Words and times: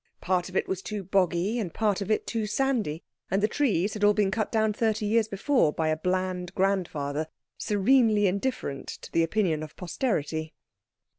Part 0.19 0.49
of 0.49 0.55
it 0.55 0.67
was 0.67 0.81
too 0.81 1.03
boggy, 1.03 1.59
and 1.59 1.71
part 1.71 2.01
of 2.01 2.09
it 2.09 2.25
too 2.25 2.47
sandy, 2.47 3.03
and 3.29 3.39
the 3.43 3.47
trees 3.47 3.93
had 3.93 4.03
all 4.03 4.15
been 4.15 4.31
cut 4.31 4.51
down 4.51 4.73
thirty 4.73 5.05
years 5.05 5.27
before 5.27 5.71
by 5.71 5.89
a 5.89 5.95
bland 5.95 6.55
grandfather, 6.55 7.27
serenely 7.59 8.25
indifferent 8.25 8.87
to 8.87 9.11
the 9.11 9.21
opinion 9.21 9.61
of 9.61 9.75
posterity. 9.75 10.55